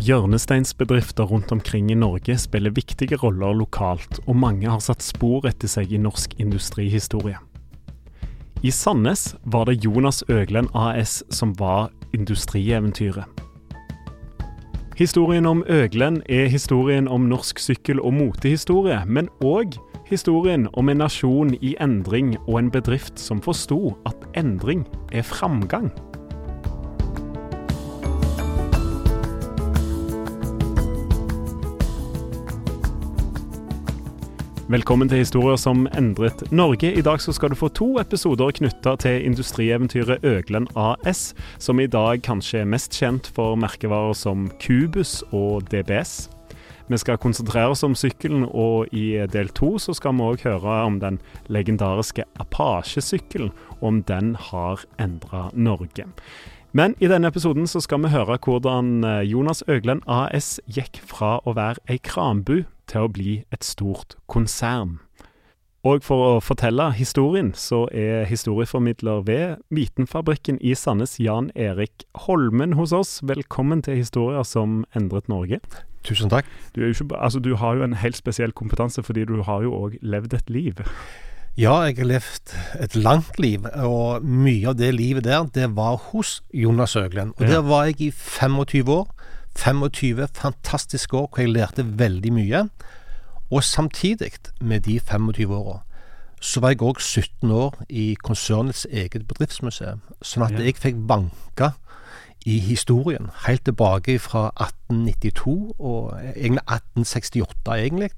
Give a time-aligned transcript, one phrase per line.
[0.00, 5.68] Hjørnesteinsbedrifter rundt omkring i Norge spiller viktige roller lokalt, og mange har satt spor etter
[5.68, 7.36] seg i norsk industrihistorie.
[8.64, 13.28] I Sandnes var det Jonas Øglen AS som var industrieventyret.
[14.96, 19.76] Historien om Øglen er historien om norsk sykkel- og motehistorie, men òg
[20.08, 25.92] historien om en nasjon i endring og en bedrift som forsto at endring er framgang.
[34.70, 36.92] Velkommen til Historier som endret Norge.
[36.94, 42.22] I dag skal du få to episoder knytta til industrieventyret Øglen AS, som i dag
[42.22, 46.30] kanskje er mest kjent for merkevarer som Cubus og DBS.
[46.86, 51.02] Vi skal konsentrere oss om sykkelen, og i del to skal vi òg høre om
[51.02, 51.18] den
[51.50, 53.50] legendariske Apache-sykkelen,
[53.82, 56.06] om den har endra Norge.
[56.70, 61.58] Men i denne episoden så skal vi høre hvordan Jonas Øglen AS gikk fra å
[61.58, 64.98] være ei kranbu til å bli et stort konsern.
[65.86, 72.74] Og for å fortelle historien, så er historieformidler ved Vitenfabrikken i Sandnes, Jan Erik Holmen
[72.76, 73.14] hos oss.
[73.24, 75.62] Velkommen til Historier som endret Norge.
[76.04, 76.44] Tusen takk.
[76.76, 79.96] Du, ikke, altså, du har jo en helt spesiell kompetanse, fordi du har jo òg
[80.04, 80.84] levd et liv.
[81.58, 82.52] Ja, jeg har levd
[82.84, 87.32] et langt liv, og mye av det livet der, det var hos Jonas Øglen.
[87.38, 87.56] Og Ja.
[87.56, 89.08] der var jeg i 25 år.
[89.60, 92.64] 25 fantastiske år hvor jeg lærte veldig mye.
[93.50, 95.80] Og samtidig med de 25 åra,
[96.40, 100.00] så var jeg òg 17 år i konsernets eget bedriftsmuseum.
[100.22, 101.74] Sånn at jeg fikk banka
[102.48, 108.10] i historien helt tilbake fra 1892, og egentlig 1868 egentlig,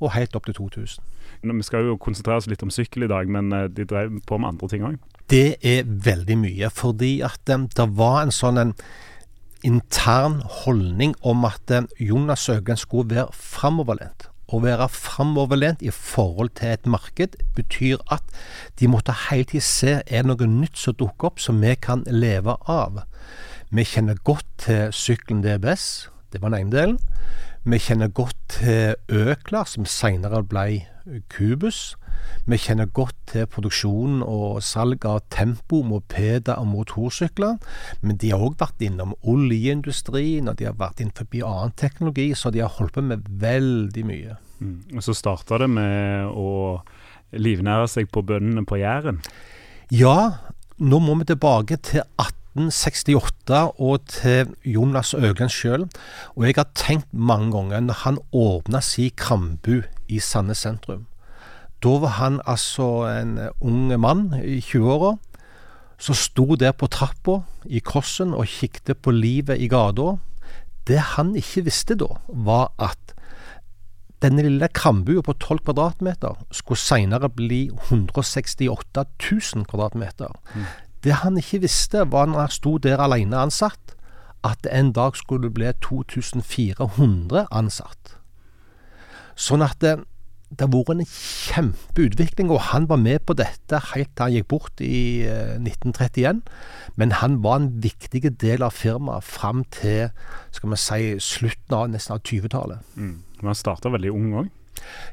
[0.00, 1.04] og helt opp til 2000.
[1.42, 4.18] Nå, Vi skal jo konsentrere oss litt om sykkel i dag, men eh, de drev
[4.26, 4.98] på med andre ting òg.
[5.30, 8.74] Det er veldig mye, fordi at um, det var en sånn en
[9.66, 14.28] intern holdning om at um, Jonas Søgren skulle være framoverlent.
[14.48, 18.24] Å være framoverlent i forhold til et marked betyr at
[18.80, 22.06] de måtte hele tiden se er det noe nytt som dukker opp som vi kan
[22.08, 23.02] leve av.
[23.68, 26.98] Vi kjenner godt til sykkelen DBS, det var den ene delen.
[27.64, 30.86] Vi kjenner godt til Økla, som senere ble
[31.32, 31.96] Kubus.
[32.48, 37.58] Vi kjenner godt til produksjon og salg av tempo, mopeder og motorsykler.
[38.02, 42.52] Men de har òg vært innom oljeindustrien, og de har vært innenfor annen teknologi, så
[42.54, 44.38] de har holdt på med veldig mye.
[44.60, 44.78] Mm.
[44.96, 46.80] Og så starta det med å
[47.36, 49.20] livnære seg på bøndene på Jæren.
[49.92, 50.38] Ja,
[50.78, 52.06] nå må vi tilbake til
[52.66, 55.86] 1868 og til Jonas Øglen sjøl.
[56.36, 61.06] Og jeg har tenkt mange ganger når han åpna si krambu i Sandnes sentrum.
[61.82, 65.14] Da var han altså en ung mann i 20-åra
[65.98, 70.16] som sto der på trappa i Krossen og kikket på livet i gata.
[70.86, 73.14] Det han ikke visste da, var at
[74.22, 80.32] denne lille krambua på 12 kvadratmeter skulle senere bli 168 000 kvadratmeter.
[81.08, 83.94] Det han ikke visste, var når han sto der alene ansatt,
[84.44, 88.18] at det en dag skulle bli 2400 ansatt.
[89.38, 89.94] Sånn at det,
[90.52, 94.50] det har vært en kjempeutvikling, og han var med på dette helt til han gikk
[94.52, 95.24] bort i
[95.56, 96.42] 1931.
[97.00, 100.10] Men han var en viktig del av firmaet fram til
[100.52, 102.84] skal vi si, slutten av nesten av 20-tallet.
[103.00, 103.16] Mm.
[103.40, 104.52] Men han starta veldig ung òg?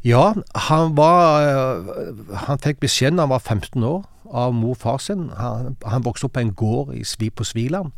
[0.05, 0.35] Ja,
[0.67, 1.41] han var
[2.45, 5.29] Han fikk beskjed da han var 15 år av mor og far sin.
[5.37, 7.91] Han, han vokste opp på en gård i på Sviland.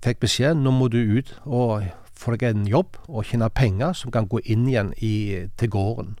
[0.00, 1.84] Fikk beskjed nå må du ut og
[2.20, 6.14] få deg en jobb og tjene penger som kan gå inn igjen i, til gården,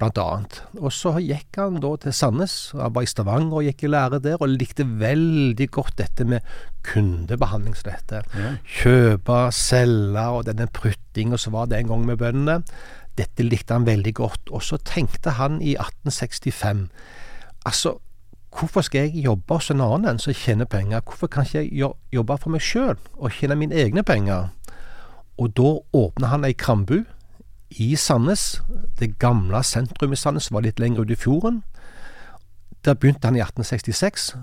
[0.00, 0.58] blant annet.
[0.80, 2.56] Og så gikk han da til Sandnes.
[2.76, 6.44] Han var i Stavanger og gikk i lære der, og likte veldig godt dette med
[6.86, 8.22] kundebehandling som dette.
[8.36, 8.54] Ja.
[8.80, 12.60] Kjøpe, selge og denne pruttinga som var det en gang med bøndene.
[13.20, 14.52] Dette likte han veldig godt.
[14.52, 16.88] Og så tenkte han i 1865
[17.68, 17.98] Altså,
[18.58, 21.00] hvorfor skal jeg jobbe hos en annen som tjener penger?
[21.00, 24.48] Hvorfor kan ikke jeg jobbe for meg sjøl og tjene mine egne penger?
[25.38, 27.02] Og da åpner han ei krambu
[27.70, 28.62] i Sandnes.
[28.98, 31.62] Det gamle sentrum i Sandnes var litt lenger ute i fjorden.
[32.84, 34.34] Der begynte han i 1866.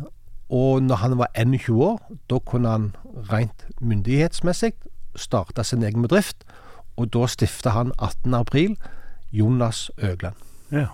[0.50, 2.00] Og når han var 21 år,
[2.30, 2.96] da kunne han
[3.32, 4.74] rent myndighetsmessig
[5.16, 6.46] starte sin egen bedrift.
[6.98, 8.34] Og da stifta han 18.
[8.34, 8.78] april
[9.32, 10.36] Jonas Øgland.
[10.72, 10.88] Ja.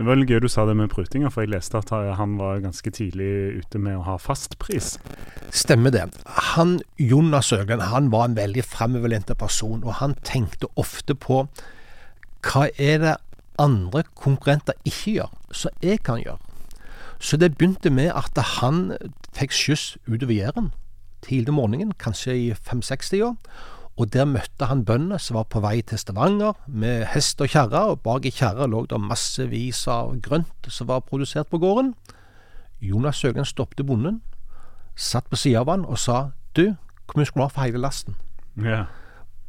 [0.00, 2.88] Det var gøy du sa det med prutinga, for jeg leste at han var ganske
[2.88, 4.94] tidlig ute med å ha fastpris.
[5.52, 6.06] Stemmer det.
[6.54, 11.42] Han, Jonas Øgland han var en veldig fremoverlent person, og han tenkte ofte på
[12.48, 13.14] hva er det
[13.60, 16.40] andre konkurrenter ikke gjør, som jeg kan gjøre.
[17.20, 18.94] Så det begynte med at han
[19.36, 20.72] fikk skyss utover Jæren
[21.20, 23.34] tidlig om morgenen, kanskje i 5-6-tida.
[24.00, 27.82] Og der møtte han bøndene som var på vei til Stavanger med hest og kjerre,
[27.92, 31.92] og bak i kjerra lå det massevis av grønt som var produsert på gården.
[32.80, 34.22] Jonas Øgland stoppet bonden,
[34.96, 36.70] satt på sida av han og sa du,
[37.04, 38.16] hvor mye skulle du ha for hele lasten?
[38.56, 38.86] Ja.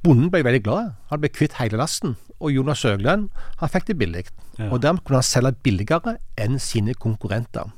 [0.03, 0.91] Bonden ble veldig glad.
[1.13, 2.17] Han ble kvitt hele lasten.
[2.41, 3.29] Og Jonas Øgland
[3.61, 4.25] han fikk det billig.
[4.57, 4.67] Ja.
[4.71, 7.69] Og dermed kunne han selge billigere enn sine konkurrenter.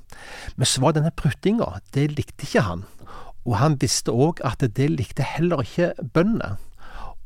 [0.55, 2.85] Men så var denne pruttinga, det likte ikke han.
[3.43, 6.55] Og han visste òg at det likte heller ikke bøndene.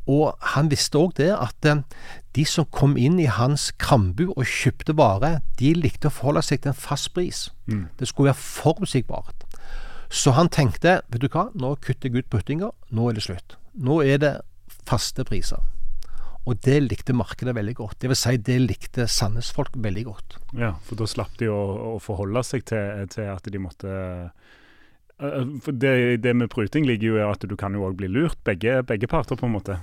[0.07, 1.83] Og han visste òg det at eh,
[2.37, 6.63] de som kom inn i hans krambu og kjøpte varer, de likte å forholde seg
[6.63, 7.47] til en fast pris.
[7.99, 9.47] Det skulle være forutsigbart.
[10.07, 13.57] Så han tenkte, vet du hva, nå kutter jeg ut puttinga, nå er det slutt.
[13.75, 14.37] Nå er det
[14.87, 15.59] faste priser.
[16.47, 17.97] Og det likte markedet veldig godt.
[17.99, 20.37] Det vil si, det likte Sandnes-folk veldig godt.
[20.55, 21.59] ja, for da slapp de å,
[21.91, 23.91] å forholde seg til, til at de måtte
[25.17, 28.83] det, det med pruting ligger jo i at du kan jo òg bli lurt, begge,
[28.85, 29.79] begge parter, på en måte.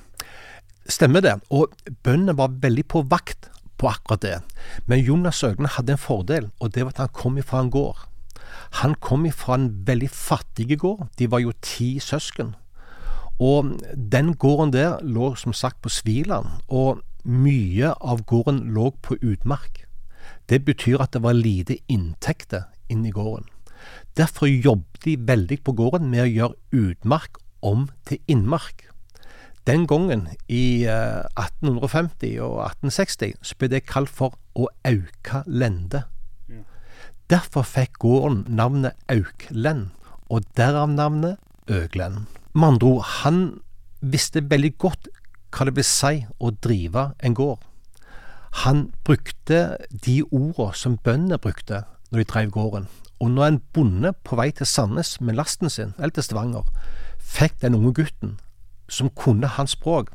[0.86, 1.38] Stemmer det.
[1.50, 1.72] Og
[2.04, 3.48] bøndene var veldig på vakt
[3.80, 4.36] på akkurat det.
[4.86, 8.04] Men Jonas Søgne hadde en fordel, og det var at han kom ifra en gård.
[8.82, 11.08] Han kom ifra en veldig fattig gård.
[11.18, 12.54] De var jo ti søsken.
[13.42, 19.18] Og den gården der lå som sagt på Sviland, og mye av gården lå på
[19.22, 19.82] utmark.
[20.48, 23.48] Det betyr at det var lite inntekter inni gården.
[24.16, 28.86] Derfor jobbet de veldig på gården med å gjøre utmark om til innmark.
[29.66, 36.04] Den gangen, i eh, 1850 og 1860, så ble det kalt for å auka lende.
[37.32, 39.88] Derfor fikk gården navnet Auklend,
[40.28, 41.40] og derav navnet
[41.72, 42.26] Øglend.
[42.52, 43.38] Med andre ord, han
[44.00, 45.08] visste veldig godt
[45.54, 47.62] hva det vil si å drive en gård.
[48.64, 52.86] Han brukte de ordene som bøndene brukte når de drev gården.
[53.24, 56.66] Og når en bonde på vei til Sandnes med lasten sin, eller til Stavanger,
[57.16, 58.34] fikk den unge gutten
[58.92, 60.10] som kunne hans språk,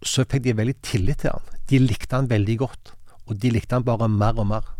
[0.00, 1.58] så fikk de veldig tillit til han.
[1.68, 2.94] De likte han veldig godt,
[3.28, 4.70] og de likte han bare mer og mer.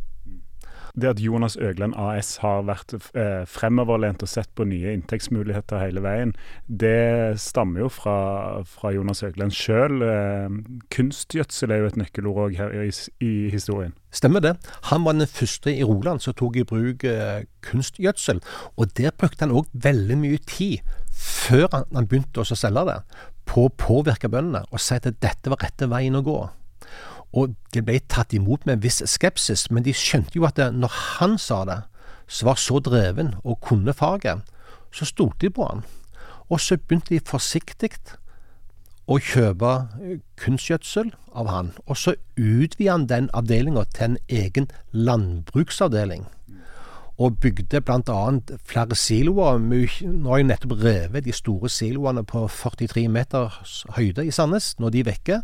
[0.94, 6.04] Det at Jonas Øgland AS har vært eh, fremoverlent og sett på nye inntektsmuligheter hele
[6.04, 6.34] veien,
[6.68, 8.18] det stammer jo fra,
[8.68, 10.04] fra Jonas Øgland sjøl.
[10.06, 10.54] Eh,
[10.94, 12.92] kunstgjødsel er jo et nøkkelord òg her i,
[13.26, 13.96] i historien.
[14.14, 14.54] Stemmer det.
[14.92, 18.38] Han var den første i Roland som tok i bruk eh, kunstgjødsel.
[18.78, 23.00] Og der brukte han òg veldig mye tid, før han, han begynte å selge det,
[23.50, 26.38] på å påvirke bøndene og si at dette var rette veien å gå.
[27.34, 30.70] Og det ble tatt imot med en viss skepsis, men de skjønte jo at det,
[30.74, 31.80] når han sa det,
[32.30, 34.44] som var så dreven og kunne faget,
[34.94, 35.82] så stolte de på han.
[36.48, 37.90] Og så begynte de forsiktig
[39.10, 44.70] å kjøpe eh, kunstgjødsel av han, og så utvidet han den avdelinga til en egen
[44.92, 46.24] landbruksavdeling.
[47.22, 48.22] Og bygde bl.a.
[48.66, 49.60] flere siloer.
[49.62, 54.94] Nå har jeg nettopp revet de store siloene på 43 meters høyde i Sandnes, når
[54.94, 55.38] de er vekke.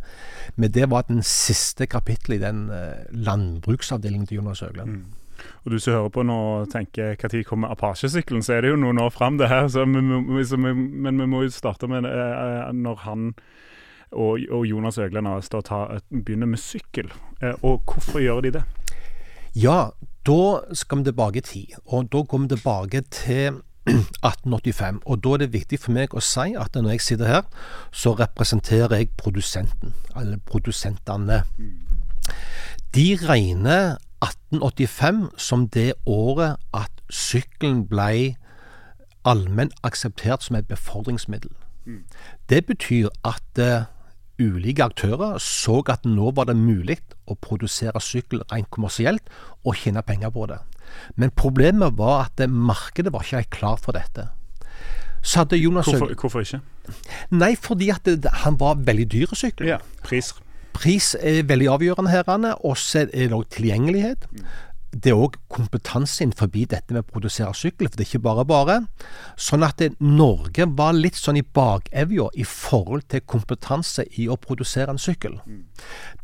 [0.56, 5.04] Men det var den siste kapittelet i den eh, landbruksavdelingen til Jonas Høgland.
[5.64, 6.40] Og du som hører på nå
[6.72, 9.68] tenker når kommer Apache-sykkelen, så er det jo noen år fram, det her.
[9.72, 13.32] Så vi, vi, vi, men vi må jo starte med eh, når han
[14.10, 15.70] og, og Jonas Øglen Astad
[16.10, 17.12] begynner med sykkel.
[17.42, 18.64] Eh, og hvorfor gjør de det?
[19.54, 19.90] Ja,
[20.26, 21.66] da skal vi tilbake i tid.
[21.86, 23.62] Og da går vi tilbake til
[24.26, 25.00] 1885.
[25.06, 27.42] Og da er det viktig for meg å si at når jeg sitter her,
[27.92, 29.94] så representerer jeg produsenten.
[30.16, 31.42] Eller produsentene.
[32.94, 38.36] De regner 1885 som det året at sykkelen ble
[39.24, 41.50] allment akseptert som et befordringsmiddel.
[41.84, 42.04] Mm.
[42.48, 43.88] Det betyr at uh,
[44.40, 46.98] ulike aktører så at nå var det mulig
[47.30, 49.30] å produsere sykkel rent kommersielt
[49.64, 50.58] og tjene penger på det.
[51.14, 54.30] Men problemet var at markedet var ikke helt klar for dette.
[56.00, 56.60] Hvorfor, hvorfor, ikke?
[57.36, 59.68] Nei, fordi at det, han var veldig dyr sykkel.
[59.74, 60.32] Ja, pris.
[60.72, 62.24] Pris er veldig avgjørende her,
[62.64, 64.26] og så er det òg tilgjengelighet.
[64.90, 68.44] Det er òg kompetanse innenfor dette med å produsere sykkel, for det er ikke bare
[68.44, 68.76] bare.
[69.38, 74.36] Sånn at det, Norge var litt sånn i bakevja i forhold til kompetanse i å
[74.36, 75.38] produsere en sykkel.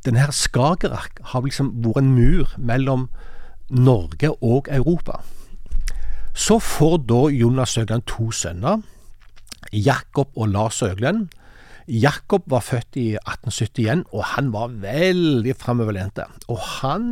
[0.02, 3.08] Denne her Skagerrak har liksom vært en mur mellom
[3.70, 5.22] Norge og Europa.
[6.34, 8.82] Så får da Jonas Søgland to sønner,
[9.72, 11.28] Jakob og Lars Søglen.
[11.86, 16.18] Jakob var født i 1871, og han var veldig framoverlent.
[16.50, 17.04] Og han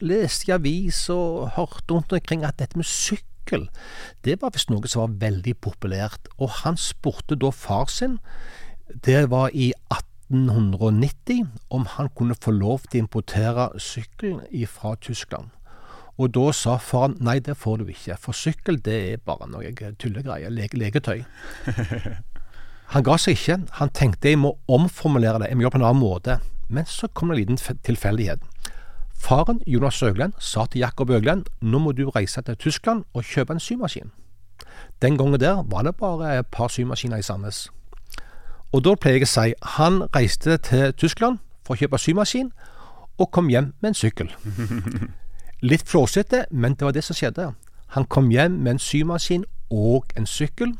[0.00, 3.68] leste i avis og hørte rundt omkring at dette med sykkel,
[4.24, 6.30] det var visst noe som var veldig populært.
[6.40, 8.16] Og han spurte da far sin,
[9.04, 15.52] det var i 1890, om han kunne få lov til å importere sykkel fra Tyskland.
[16.16, 19.92] Og da sa faren nei, det får du ikke, for sykkel det er bare noe
[20.00, 21.20] tullegreier, leke, leketøy.
[22.94, 23.58] Han ga seg ikke.
[23.80, 26.38] Han tenkte jeg må omformulere det, jeg må gjøre det på en annen måte.
[26.68, 28.42] Men så kom det en liten tilfeldighet.
[29.16, 33.56] Faren, Jonas Øglen, sa til Jakob Øglen nå må du reise til Tyskland og kjøpe
[33.56, 34.12] en symaskin.
[35.02, 37.70] Den gangen der var det bare et par symaskiner i Sandnes.
[38.72, 42.50] Og da pleier jeg å si han reiste til Tyskland for å kjøpe symaskin,
[43.18, 44.32] og kom hjem med en sykkel.
[45.70, 47.52] Litt flåsete, men det var det som skjedde.
[47.96, 50.74] Han kom hjem med en symaskin og en sykkel.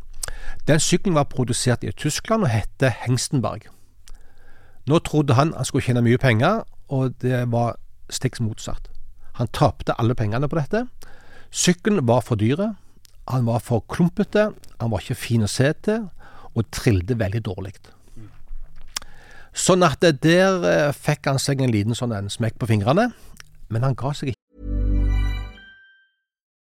[0.67, 3.69] Den sykkelen var produsert i Tyskland og het Hengstenberg.
[4.87, 7.77] Nå trodde han han skulle tjene mye penger, og det var
[8.11, 8.91] stikk motsatt.
[9.39, 10.87] Han tapte alle pengene på dette.
[11.51, 12.75] Sykkelen var for dyre,
[13.29, 16.07] han var for klumpete, han var ikke fin å se til,
[16.55, 17.75] og trilte veldig dårlig.
[19.57, 23.11] Sånn at der eh, fikk han seg en liten sånn smekk på fingrene,
[23.73, 24.46] men han ga seg ikke.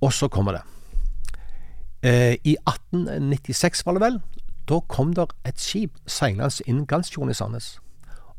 [0.00, 0.62] Og så kommer det.
[2.02, 4.20] Eh, I 1896 var det vel,
[4.68, 7.76] da kom det et skip seilende inn Gansfjorden i Sandnes.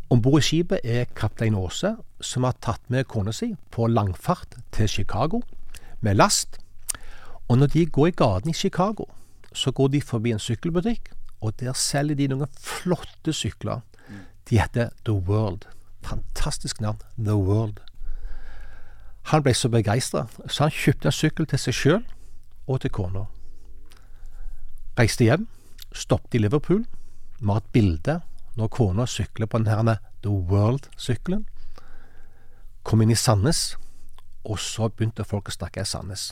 [0.10, 4.56] Om bord i skipet er kaptein Aase, som har tatt med kona si på langfart
[4.72, 5.42] til Chicago
[6.02, 6.60] med last.
[7.48, 9.06] Og når de går i gaten i Chicago,
[9.54, 11.12] så går de forbi en sykkelbutikk,
[11.42, 13.84] og der selger de noen flotte sykler.
[14.50, 15.68] De heter The World.
[16.04, 17.02] Fantastisk navn.
[17.18, 17.82] The World.
[19.28, 22.04] Han ble så begeistra, så han kjøpte en sykkel til seg sjøl
[22.68, 23.26] og til kona.
[25.00, 25.48] Reiste hjem,
[25.92, 26.86] stoppet i Liverpool.
[27.44, 28.22] Har et bilde
[28.58, 31.44] når kona sykler på den her The World-sykkelen.
[32.88, 33.76] Kom inn i Sandnes,
[34.48, 36.32] og så begynte folk å snakke i Sandnes.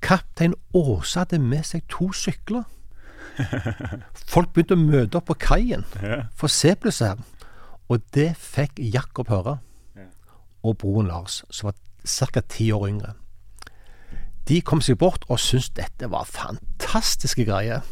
[0.00, 2.64] Kaptein Åse hadde med seg to sykler.
[4.32, 7.20] Folk begynte å møte opp på kaien for å se på disse her.
[7.92, 9.58] Og det fikk Jakob høre,
[10.62, 11.76] og broren Lars, som var
[12.08, 12.40] ca.
[12.40, 13.12] ti år yngre.
[14.48, 17.84] De kom seg bort og syntes dette var fantastiske greier.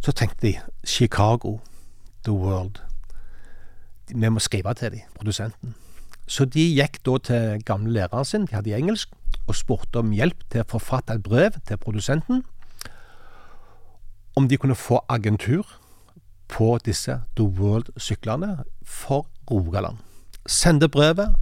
[0.00, 1.58] Så tenkte de Chicago,
[2.24, 2.82] The World.
[4.08, 5.74] Vi må skrive til dem, produsenten.
[6.28, 9.08] Så de gikk da til gamle læreren sin, de hadde engelsk,
[9.48, 12.42] og spurte om hjelp til å forfatte et brev til produsenten.
[14.36, 15.64] Om de kunne få agentur
[16.48, 19.96] på disse The World-syklene for Rogaland.
[20.46, 21.34] Sende brevet,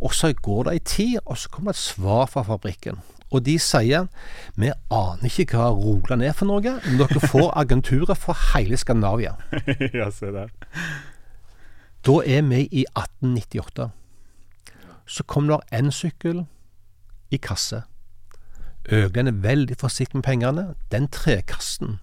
[0.00, 3.00] og så går det ei tid, og så kommer det et svar fra fabrikken.
[3.30, 4.08] Og de sier
[4.58, 9.36] vi aner ikke hva Rogaland er for noe, men dere får agenturer for hele Skandinavia.
[10.00, 10.50] ja, se der.
[12.06, 13.90] Da er vi i 1898.
[15.06, 16.44] Så kom det en sykkel
[17.30, 17.82] i kasse.
[18.90, 20.74] Øglen er veldig forsiktig med pengene.
[20.90, 21.98] Den trekassen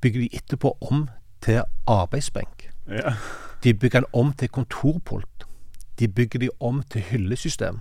[0.00, 1.08] bygger de etterpå om
[1.42, 2.70] til arbeidsbenk.
[2.88, 3.14] Ja.
[3.64, 5.37] De bygger den om til kontorpult.
[5.98, 7.80] De bygger de om til hyllesystem.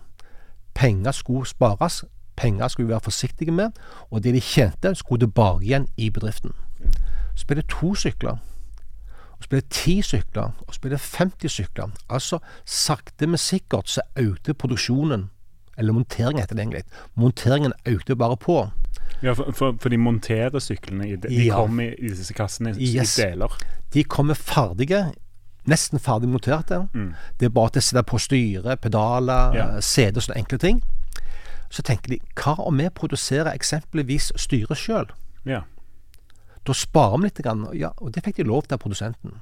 [0.73, 2.03] Penger skulle spares,
[2.35, 3.71] penger skulle vi være forsiktige med,
[4.11, 6.51] og det de tjente, skulle tilbake igjen i bedriften.
[7.35, 8.37] Så ble det to sykler.
[9.37, 11.91] Og så ble det ti sykler, og så ble det 50 sykler.
[12.09, 15.29] Altså sakte, men sikkert så økte produksjonen,
[15.77, 16.83] eller monteringen heter det egentlig.
[17.15, 18.69] Monteringen økte bare på.
[19.23, 21.55] Ja, for, for, for de monterer syklene de, de Ja.
[21.55, 23.17] kommer i, i disse kassene i, Yes.
[23.17, 23.57] i deler.
[23.93, 25.03] De kommer ferdige,
[25.67, 26.87] nesten ferdig monterte.
[27.37, 29.67] Det er bare til å sette på styre, pedaler, Ja.
[29.81, 30.81] CD og sånne enkle ting.
[31.69, 35.09] Så tenker de, hva om vi produserer eksempelvis styret sjøl?
[35.45, 35.61] Ja.
[36.65, 39.39] Da sparer vi litt, grann, ja, og det fikk de lov til av produsenten.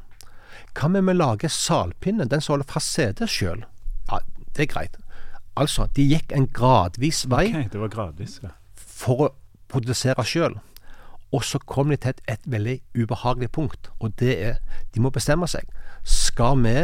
[0.75, 3.63] Hva med vi lager salpinnen, den som holder fast CD sjøl?
[4.11, 4.19] Ja,
[4.55, 4.97] det er greit.
[5.57, 8.39] Altså, de gikk en gradvis vei Okay, det var gradvis.
[8.43, 8.49] Ja.
[8.75, 9.29] for å
[9.71, 10.57] produsere sjøl.
[11.35, 14.61] Og så kom de til et, et veldig ubehagelig punkt, og det er
[14.93, 15.67] de må bestemme seg.
[16.07, 16.75] Skal vi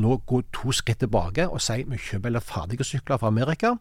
[0.00, 3.74] nå gå to skritt tilbake og si vi kjøper eller ferdige sykler fra Amerika,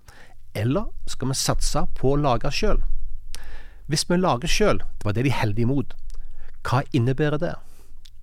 [0.58, 2.82] eller skal vi satse på å lage sjøl?
[3.90, 5.94] Hvis vi lager sjøl, det var det de heldige imot,
[6.66, 7.56] hva innebærer det?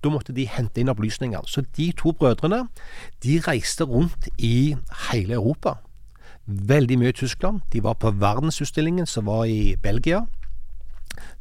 [0.03, 1.47] Da måtte de hente inn opplysninger.
[1.49, 2.67] Så de to brødrene
[3.23, 4.75] de reiste rundt i
[5.09, 5.79] hele Europa
[6.47, 7.61] veldig mye i Tyskland.
[7.73, 10.25] De var på verdensutstillingen som var i Belgia.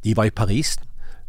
[0.05, 0.77] De var i Paris.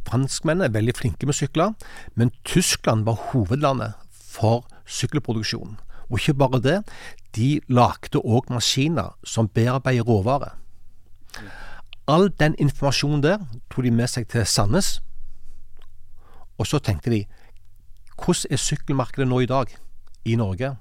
[0.08, 1.74] Franskmennene er veldig flinke med sykler,
[2.16, 5.78] men Tyskland var hovedlandet for sykkelproduksjon.
[6.10, 6.78] Og ikke bare det,
[7.36, 10.56] de lagde òg maskiner som bearbeider råvarer.
[12.08, 15.02] All den informasjonen der tok de med seg til Sandnes,
[16.58, 17.26] og så tenkte de
[18.18, 19.74] hvordan er sykkelmarkedet nå i dag
[20.26, 20.72] i Norge?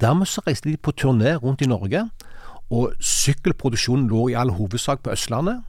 [0.00, 2.08] Dermed så reiste de på turné rundt i Norge,
[2.70, 5.62] og sykkelproduksjonen lå i all hovedsak på Østlandet.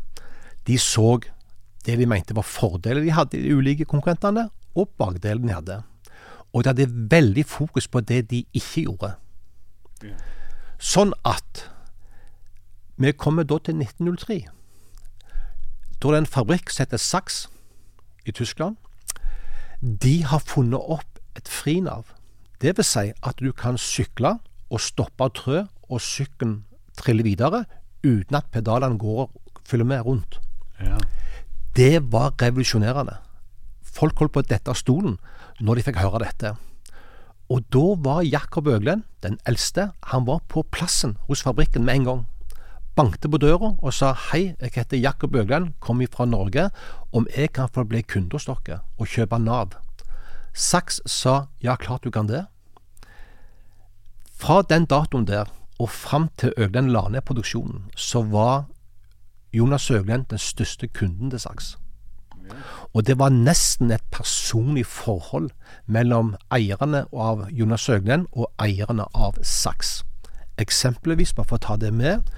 [0.67, 1.17] De så
[1.83, 5.81] det de mente var fordeler de hadde i de ulike konkurrentene, og bakdelene de hadde.
[6.53, 9.13] Og de hadde veldig fokus på det de ikke gjorde.
[10.79, 11.65] Sånn at
[12.99, 14.39] vi kommer da til 1903.
[15.99, 17.47] Da er det en fabrikk som heter Sachs
[18.27, 18.77] i Tyskland.
[19.81, 22.13] De har funnet opp et frinav.
[22.61, 24.37] Det vil si at du kan sykle
[24.69, 26.63] og stoppe trø, og sykkelen
[26.97, 27.65] triller videre
[28.03, 30.42] uten at pedalene går og følger med rundt.
[30.79, 30.97] Ja.
[31.75, 33.17] Det var revolusjonerende.
[33.83, 35.17] Folk holdt på å dette av stolen
[35.61, 36.55] når de fikk høre dette.
[37.53, 42.07] Og da var Jakob Øglen, den eldste, han var på plassen hos fabrikken med en
[42.07, 42.21] gang.
[42.95, 46.69] Bankte på døra og sa hei, jeg heter Jakob Øglen, kommer fra Norge,
[47.11, 49.75] om jeg kan få bli kunde hos dere og kjøpe Nav.
[50.53, 52.45] Sachs sa ja, klart du kan det.
[54.37, 58.65] Fra den datoen der og fram til Øglen la ned produksjonen, så var
[59.53, 61.77] Jonas Søglen den største kunden til Saks.
[62.93, 65.49] Og det var nesten et personlig forhold
[65.85, 70.03] mellom eierne av Jonas Søglen og eierne av Saks.
[70.57, 72.29] Eksempelvis, bare for å ta det med,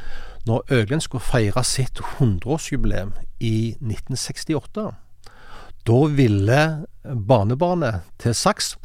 [0.46, 4.86] når Øglen skulle feire sitt 100-årsjubileum i 1968,
[5.86, 6.62] da ville
[7.04, 8.76] barnebarnet til Saks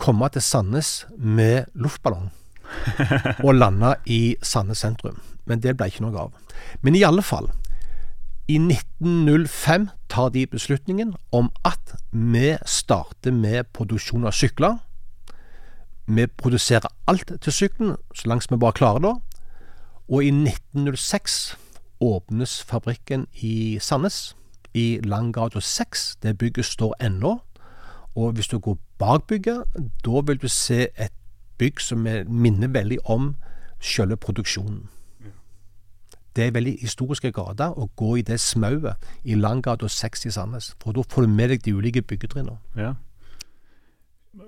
[0.00, 2.30] komme til Sandnes med luftballong
[3.46, 5.20] og lande i Sandnes sentrum.
[5.46, 6.34] Men det ble ikke noe av.
[6.82, 7.48] Men i alle fall,
[8.50, 14.80] i 1905 tar de beslutningen om at vi starter med produksjon av sykler.
[16.10, 19.14] Vi produserer alt til sykkelen så langt vi bare klarer det.
[20.10, 21.56] Og i 1906
[22.00, 24.34] åpnes fabrikken i Sandnes,
[24.74, 26.16] i Langgata 6.
[26.22, 27.38] Det bygget står ennå.
[28.16, 29.62] Og hvis du går bak bygget,
[30.04, 31.14] da vil du se et
[31.58, 33.36] bygg som er- minner veldig om
[33.80, 34.88] selve produksjonen.
[36.36, 40.74] Det er veldig historiske grader å gå i det smauet i Langgata 6 i Sandnes.
[40.82, 42.58] For da får du med deg de ulike byggetrinnene.
[42.78, 42.94] Ja.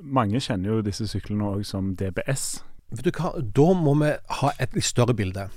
[0.02, 2.62] Mange kjenner jo disse syklene òg som DBS.
[2.92, 5.48] Vet du hva, Da må vi ha et litt større bilde.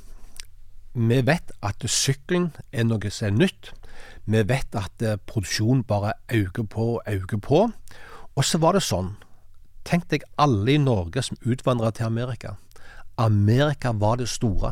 [0.96, 3.74] Vi vet at sykkelen er noe som er nytt.
[4.26, 7.70] Vi vet at eh, produksjonen bare øker på og øker på.
[8.36, 9.16] Og så var det sånn
[9.86, 12.56] Tenk deg alle i Norge som utvandra til Amerika.
[13.22, 14.72] Amerika var det store.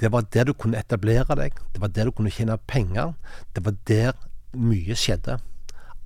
[0.00, 1.56] Det var der du kunne etablere deg.
[1.72, 3.14] Det var der du kunne tjene penger.
[3.54, 4.12] Det var der
[4.54, 5.38] mye skjedde.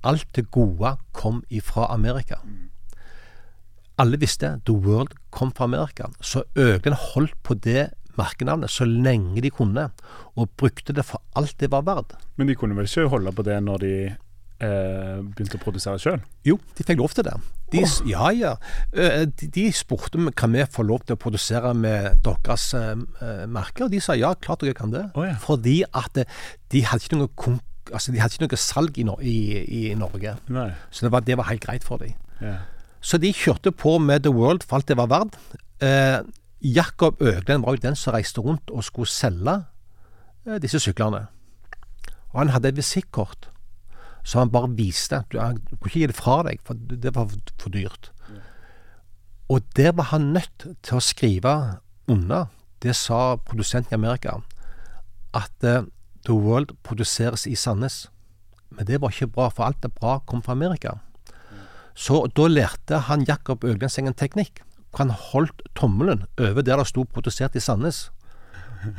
[0.03, 2.39] Alt det gode kom ifra Amerika.
[3.99, 6.07] Alle visste The World kom fra Amerika.
[6.21, 9.89] Så Øglen holdt på det merkenavnet så lenge de kunne,
[10.35, 12.15] og brukte det for alt det var verdt.
[12.37, 13.93] Men de kunne vel ikke holde på det når de
[14.63, 16.19] eh, begynte å produsere sjøl?
[16.47, 17.35] Jo, de fikk lov til det.
[17.73, 17.95] De, oh.
[18.09, 18.53] Ja, ja.
[18.93, 22.93] Eh, de, de spurte kan vi få lov til å produsere med deres eh,
[23.23, 25.07] eh, merker, og de sa ja, klart dere kan det.
[25.13, 25.37] Oh, ja.
[25.43, 27.59] Fordi at de hadde ikke noe
[27.93, 29.37] altså, de hadde ikke noe salg i, i,
[29.79, 30.35] i Norge.
[30.53, 30.69] Nei.
[30.91, 32.13] Så det var, det var, helt greit for dem.
[32.41, 32.59] Ja.
[33.01, 35.37] Så de kjørte på med The World for alt det var verdt.
[35.83, 36.19] Eh,
[36.59, 39.61] Jakob Øglen var jo den som reiste rundt og skulle selge
[40.45, 41.27] eh, disse syklene.
[42.33, 43.49] Og han hadde et visittkort
[44.29, 45.23] som han bare viste.
[45.31, 48.11] Du, han kunne ikke gi det fra deg, for det var for dyrt.
[49.49, 51.55] Og der var han nødt til å skrive
[52.09, 52.51] under.
[52.85, 54.37] Det sa produsenten i Amerika.
[55.33, 55.89] At uh,
[56.27, 58.05] The World produseres i Sandnes.
[58.69, 60.99] Men det var ikke bra, for alt det bra kom fra Amerika.
[61.97, 64.61] Så da lærte han Jakob Øglensengen en teknikk
[64.97, 68.09] han holdt tommelen over der det sto 'produsert i Sandnes'.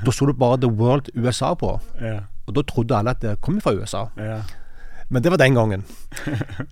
[0.05, 1.81] Da sto det bare 'The World USA' på.
[2.01, 2.21] Ja.
[2.47, 4.07] Og da trodde alle at det kom fra USA.
[5.11, 5.85] Men det var den gangen.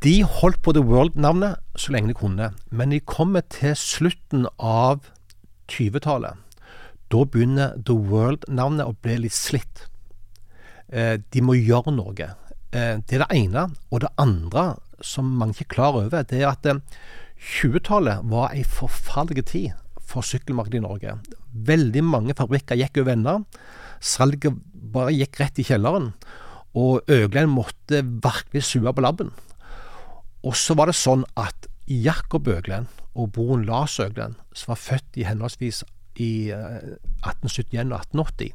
[0.00, 2.48] De holdt på The World-navnet så lenge de kunne.
[2.72, 5.04] Men de kommer til slutten av
[5.68, 6.38] 20-tallet.
[7.12, 9.84] Da begynner The World-navnet å bli litt slitt.
[10.88, 12.30] Eh, de må gjøre noe.
[12.72, 13.66] Eh, det er det ene.
[13.90, 16.80] Og det andre, som mange ikke er klar over, det er at eh,
[17.36, 21.18] 20-tallet var ei forferdelig tid for sykkelmarkedet i Norge.
[21.68, 23.38] Veldig mange fabrikker gikk over ende.
[24.00, 26.14] Salget bare gikk rett i kjelleren.
[26.76, 29.32] Og Øglen måtte virkelig sue på labben.
[30.44, 35.16] Og så var det sånn at Jakob Øglen og broren Lars Øglen, som var født
[35.16, 35.82] i henholdsvis
[36.20, 38.52] i 1871 eh, og 1880,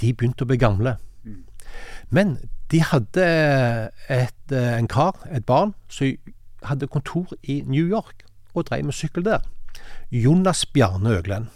[0.00, 0.96] de begynte å bli gamle.
[2.10, 2.38] Men
[2.70, 3.26] de hadde
[4.10, 6.16] et, eh, en kar, et barn, som
[6.66, 9.46] hadde kontor i New York og drev med sykkel der.
[10.10, 11.48] Jonas Bjarne Øglen.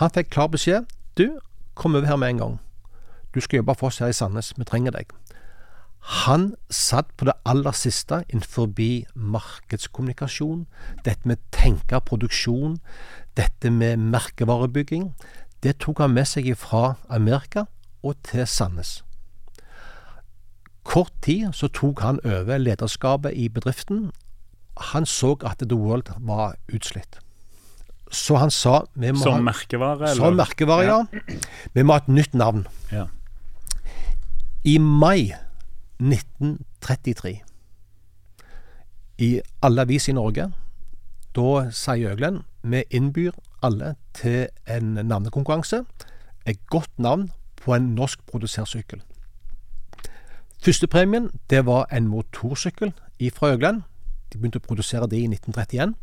[0.00, 0.88] Han fikk klar beskjed.
[1.18, 1.38] Du,
[1.74, 2.60] kom over her med en gang.
[3.34, 4.52] Du skal jobbe for oss her i Sandnes.
[4.56, 5.12] Vi trenger deg.
[6.02, 8.66] Han satt på det aller siste innenfor
[9.14, 10.66] markedskommunikasjon,
[11.04, 12.80] dette med tenke produksjon,
[13.36, 15.14] dette med merkevarebygging.
[15.62, 17.66] Det tok han med seg fra Amerika
[18.02, 19.04] og til Sandnes.
[20.82, 24.10] Kort tid så tok han over lederskapet i bedriften.
[24.92, 27.20] Han så at The World var utslitt.
[28.10, 30.10] Så han sa Som ha, merkevare?
[30.10, 30.14] Eller?
[30.14, 31.36] Som merkevare, ja.
[31.72, 32.66] Vi må ha et nytt navn.
[32.90, 33.06] Ja.
[34.64, 35.32] I mai
[35.98, 37.42] 1933,
[39.18, 40.44] i alle aviser i Norge,
[41.34, 45.82] da sier Øglen vi innbyr alle til en navnekonkurranse.
[46.46, 49.02] Et godt navn på en norskprodusert sykkel.
[50.62, 52.92] Førstepremien det var en motorsykkel
[53.34, 53.82] fra Øgland.
[54.32, 55.94] De begynte å produsere det i 1931.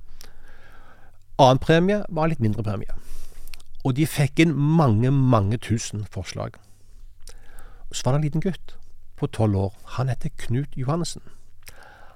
[1.39, 2.91] Annen premie var en litt mindre premie.
[3.87, 6.59] Og de fikk inn mange, mange tusen forslag.
[7.91, 8.77] Så var det en liten gutt
[9.17, 9.73] på tolv år.
[9.85, 11.21] Han heter Knut Johannessen.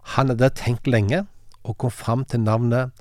[0.03, 1.25] Han hadde tenkt lenge
[1.63, 2.91] og kom fram til navnet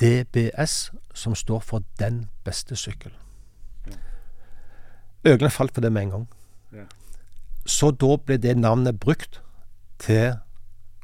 [0.00, 3.12] DBS, som står for Den beste sykkel.
[5.24, 6.28] Øglene falt for det med en gang.
[7.66, 9.40] Så da ble det navnet brukt
[9.98, 10.36] til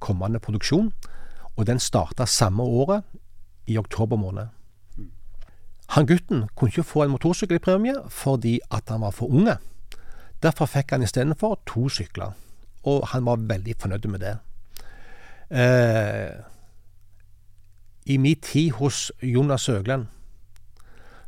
[0.00, 0.92] kommende produksjon,
[1.56, 3.02] og den starta samme året,
[3.66, 4.46] i oktober måned.
[5.88, 9.56] Han gutten kunne ikke få en motorsykkelpremie fordi at han var for unge.
[10.42, 12.33] Derfor fikk han istedenfor to sykler,
[12.83, 14.37] og han var veldig fornøyd med det.
[15.50, 16.33] Eh,
[18.07, 20.09] I min tid hos Jonas Øglen,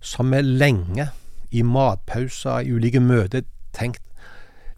[0.00, 1.08] som vi lenge
[1.50, 4.02] i matpauser, i ulike møter, tenkt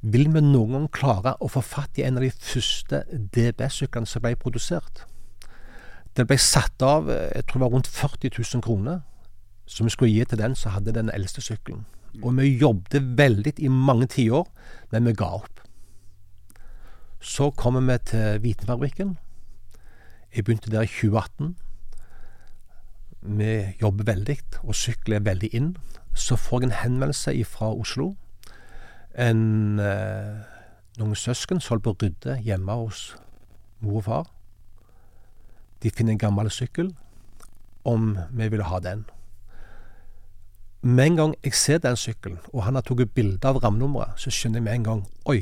[0.03, 4.23] vil vi noen gang klare å få fatt i en av de første DB-syklene som
[4.23, 5.07] ble produsert?
[6.17, 9.01] Det ble satt av jeg tror det var rundt 40 000 kroner
[9.67, 11.85] som vi skulle gi til den som hadde den eldste sykkelen.
[12.23, 14.47] Og vi jobbet veldig i mange tiår,
[14.93, 15.61] men vi ga opp.
[17.21, 19.17] Så kommer vi til Vitenfabrikken.
[20.35, 21.57] Jeg begynte der i 2018.
[23.27, 25.77] vi jobber veldig, og sykkel er veldig inn,
[26.15, 28.15] så får jeg en henvendelse fra Oslo.
[29.19, 30.45] En, eh,
[30.99, 33.17] noen søsken som holder på å rydde hjemme hos
[33.81, 34.27] mor og far.
[35.83, 36.95] De finner en gammel sykkel,
[37.85, 39.05] om vi ville ha den.
[40.87, 44.31] Med en gang jeg ser den sykkelen, og han har tatt bilde av rammenummeret, så
[44.31, 45.41] skjønner jeg med en gang Oi,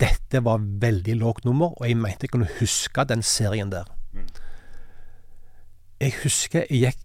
[0.00, 3.88] dette var veldig lågt nummer, og jeg mente jeg kunne huske den serien der.
[6.00, 7.00] Jeg husker jeg gikk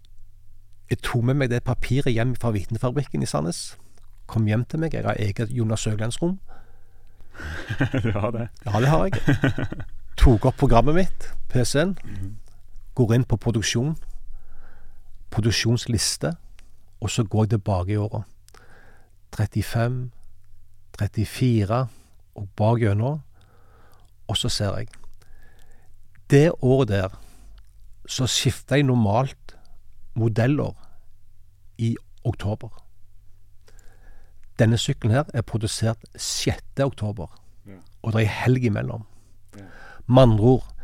[0.90, 3.78] Jeg tok med meg det papiret hjem fra Vitenfabrikken i Sandnes.
[4.28, 4.94] Kom hjem til meg.
[4.94, 6.40] Jeg har eget Jonas Søglandsrom.
[8.04, 8.48] du har det?
[8.66, 9.14] Ja, det har jeg.
[10.18, 11.94] Tok opp programmet mitt, PC-en.
[12.96, 13.94] Går inn på produksjon.
[15.30, 16.34] Produksjonsliste.
[17.00, 18.22] Og så går jeg tilbake i åra.
[19.38, 20.12] 35,
[21.00, 21.88] 34
[22.36, 23.22] og bak gjennom.
[24.28, 24.88] Og så ser jeg.
[26.30, 27.20] Det året der
[28.08, 29.58] så skifter jeg normalt
[30.14, 30.74] modeller
[31.78, 32.70] i oktober.
[34.60, 36.64] Denne sykkelen her er produsert 6.
[36.84, 37.28] oktober,
[38.02, 39.06] og det er helg imellom.
[40.08, 40.76] Med andre ord,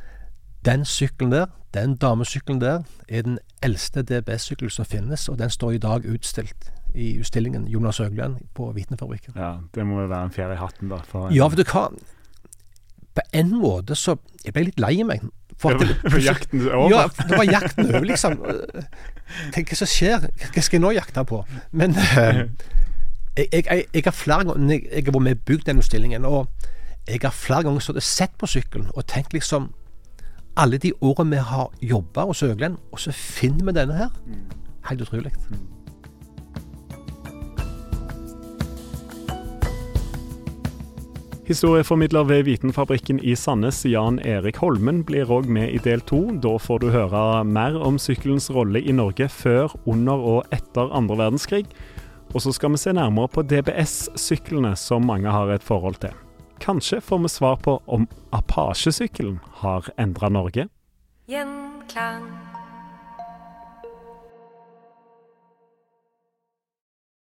[0.66, 5.78] den sykkelen der, den damesykkelen der, er den eldste DBS-sykkel som finnes, og den står
[5.78, 9.34] i dag utstilt i utstillingen Jonas Øgland på Vitenfabrikken.
[9.36, 11.02] Ja, Det må jo være en fjær i hatten, da.
[11.08, 11.90] For, ja, vet du hva.
[13.16, 15.24] På en måte så Jeg ble litt lei meg.
[15.58, 16.92] For det, for jakten over?
[16.92, 18.40] Ja, det var jakten over, liksom.
[19.56, 20.28] Tenk hva som skjer?
[20.52, 21.42] Hva skal jeg nå jakte på?
[21.72, 22.50] Men jeg,
[23.38, 26.48] jeg, jeg, jeg, har flere ganger Jeg, har vært med og bygd den utstillingen, og
[27.08, 29.72] jeg har flere ganger sett på sykkelen og tenkt liksom
[30.56, 34.14] Alle de årene vi har jobba hos Øglen, og så finner vi denne her.
[34.88, 35.34] Helt utrolig.
[41.46, 46.24] Historieformidler ved Vitenfabrikken i Sandnes, Jan Erik Holmen, blir òg med i del to.
[46.42, 51.20] Da får du høre mer om sykkelens rolle i Norge før, under og etter andre
[51.20, 51.66] verdenskrig.
[52.34, 56.25] Og så skal vi se nærmere på DBS-syklene som mange har et forhold til.
[56.60, 60.68] Kanskje får vi svar på om Apache-sykkelen har endra Norge?
[61.28, 62.45] Gjenklang